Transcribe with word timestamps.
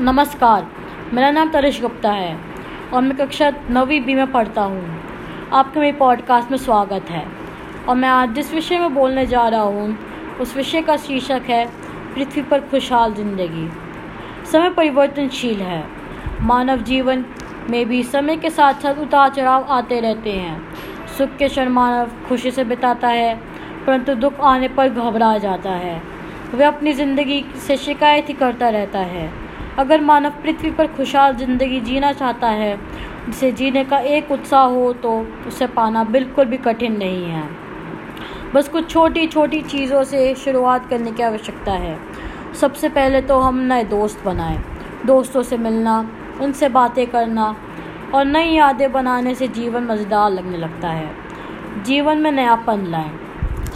नमस्कार, 0.00 0.66
मेरा 1.14 1.30
नाम 1.30 1.50
तरिश 1.50 1.80
गुप्ता 1.80 2.10
है 2.10 2.36
और 2.92 3.02
मैं 3.02 3.16
कक्षा 3.16 3.50
नवी 3.70 3.98
बी 4.00 4.14
में 4.14 4.30
पढ़ता 4.32 4.62
हूँ। 4.62 5.48
आपके 5.52 5.80
मेरे 5.80 5.96
पॉडकास्ट 5.96 6.50
में 6.50 6.56
स्वागत 6.58 7.10
है 7.10 7.24
और 7.88 7.96
मैं 7.96 8.08
आज 8.08 8.32
जिस 8.34 8.52
विषय 8.54 8.78
में 8.78 8.94
बोलने 8.94 9.24
जा 9.26 9.46
रहा 9.48 9.60
हूँ, 9.60 9.96
उस 10.40 10.56
विषय 10.56 10.82
का 10.82 10.96
शीर्षक 10.96 11.42
है 11.48 11.64
पृथ्वी 12.14 12.42
पर 12.42 12.60
खुशहाल 12.60 13.14
ज़िंदगी। 13.14 13.68
समय 14.52 14.70
परिवर्तनशील 14.70 15.60
है। 15.60 15.84
मानव 16.42 16.82
जीवन 16.82 17.24
में 17.70 17.84
भी 17.88 18.02
समय 18.02 18.36
के 18.36 18.50
साथ 18.50 18.80
साथ 18.82 18.94
उतार 18.94 19.28
चढ़ाव 19.28 19.66
आते 19.70 20.00
रहते 20.00 20.32
हैं। 20.32 20.74
सुख 21.18 21.36
के 21.36 21.48
क्षण 21.48 21.68
मानव 21.68 22.10
खुशी 22.28 22.50
से 22.50 22.64
बिताता 22.64 23.08
है, 23.08 23.34
परंतु 23.86 24.14
दुख 24.14 24.40
आने 24.44 24.68
पर 24.68 24.88
घबरा 24.88 25.36
जाता 25.38 25.70
है। 25.76 26.00
वह 26.54 26.66
अपनी 26.68 26.92
ज़िंदगी 26.92 27.44
से 27.66 27.76
शिकायत 27.76 28.28
ही 28.28 28.34
करता 28.34 28.68
रहता 28.68 28.98
है। 28.98 29.49
अगर 29.80 30.00
मानव 30.00 30.30
पृथ्वी 30.42 30.70
पर 30.70 30.86
खुशहाल 30.86 31.36
ज़िंदगी 31.36 31.80
जीना 31.80 32.12
चाहता 32.12 32.48
है, 32.48 32.76
जिसे 33.26 33.50
जीने 33.52 33.84
का 33.84 33.98
एक 33.98 34.30
उत्साह 34.32 34.64
हो 34.66 34.92
तो 34.94 35.18
उसे 35.48 35.66
पाना 35.68 36.04
बिल्कुल 36.06 36.44
भी 36.44 36.56
कठिन 36.58 36.96
नहीं 36.96 37.24
है। 37.24 37.48
बस 38.54 38.68
कुछ 38.68 38.90
छोटी 38.90 39.26
छोटी 39.26 39.60
चीज़ों 39.62 40.02
से 40.04 40.34
शुरुआत 40.34 40.88
करने 40.90 41.12
की 41.12 41.22
आवश्यकता 41.22 41.72
है। 41.74 41.96
सबसे 42.60 42.88
पहले 42.88 43.20
तो 43.22 43.38
हम 43.38 43.58
नए 43.62 43.84
दोस्त 43.86 44.24
बनाएँ। 44.24 44.58
दोस्तों 45.06 45.42
से 45.42 45.56
मिलना, 45.58 45.98
उनसे 46.42 46.68
बातें 46.68 47.06
करना 47.06 47.54
और 48.14 48.24
नई 48.24 48.54
यादें 48.54 48.90
बनाने 48.92 49.34
से 49.34 49.48
जीवन 49.50 49.84
मज़ेदार 49.84 50.30
लगने 50.30 50.58
लगता 50.58 50.88
है। 50.88 51.82
जीवन 51.84 52.18
में 52.18 52.30
नयापन 52.32 52.86
लाएँ। 52.86 53.18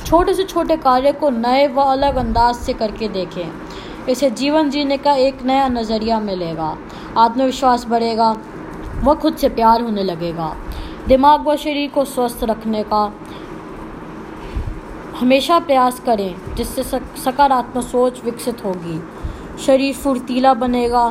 छोटे 0.07 0.35
से 0.35 0.45
छोटे 0.45 0.77
कार्य 0.77 1.13
को 1.13 1.31
नए 1.31 1.67
व 1.69 1.83
अलग 1.83 2.17
अंदाज 2.17 2.55
से 2.57 2.73
करके 2.73 3.09
देखें। 3.09 3.51
इसे 4.09 4.31
जीवन 4.31 4.71
जीने 4.71 4.97
का 4.97 5.13
एक 5.13 5.43
नया 5.43 5.69
नज़रिया 5.69 6.21
मिलेगा। 6.21 6.77
आत्मविश्वास 7.17 7.87
बढ़ेगा 7.87 8.37
व 9.05 9.15
खुद 9.15 9.37
से 9.37 9.49
प्यार 9.49 9.83
होने 9.83 10.03
लगेगा। 10.03 10.55
दिमाग 11.09 11.47
व 11.49 11.57
शरीर 11.57 11.91
को 11.91 12.05
स्वस्थ 12.05 12.45
रखने 12.45 12.83
का 12.83 13.13
हमेशा 15.21 15.59
प्रयास 15.59 16.01
करें, 16.01 16.55
जिससे 16.55 16.83
सकारात्मक 17.25 17.85
सोच 17.85 18.25
विकसित 18.25 18.65
होगी। 18.65 19.01
शरीर 19.67 19.95
फुर्तीला 19.95 20.55
बनेगा, 20.55 21.07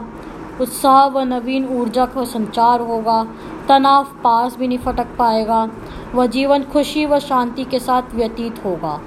उत्साह 0.62 1.06
व 1.06 1.20
नवीन 1.20 1.68
ऊर्जा 1.68 2.06
का 2.06 2.24
संचार 2.24 2.82
होगा, 2.82 3.24
तनाव 3.70 4.04
पास 4.24 4.56
भी 4.56 4.68
नहीं 4.68 4.78
फटक 4.78 5.16
पाएगा, 5.20 5.70
वह 6.16 6.26
जीवन 6.26 6.64
खुशी 6.64 7.06
व 7.06 7.20
शांति 7.20 7.64
के 7.64 7.80
साथ 7.80 8.16
व्यतीत 8.16 8.62
होगा। 8.66 9.00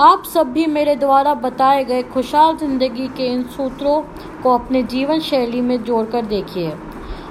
आप 0.00 0.24
सब 0.24 0.52
भी 0.52 0.66
मेरे 0.66 0.94
द्वारा 0.96 1.32
बताए 1.34 1.84
गए 1.84 2.02
खुशहाल 2.02 2.56
ज़िंदगी 2.56 3.06
के 3.08 3.26
इन 3.26 3.42
सूत्रों 3.42 4.00
को 4.42 4.52
अपने 4.54 4.82
जीवन 4.82 5.20
शैली 5.20 5.60
में 5.60 5.82
जोड़कर 5.84 6.26
देखिए। 6.26 6.72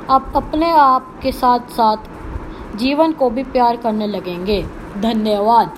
आप 0.10 0.34
अपने 0.36 0.72
आप 0.72 1.20
के 1.24 1.32
साथ 1.32 1.70
साथ 1.70 2.78
जीवन 2.78 3.12
को 3.12 3.30
भी 3.30 3.44
प्यार 3.44 3.78
करने 3.78 4.08
लगेंगे। 4.08 4.62
धन्यवाद। 4.98 5.78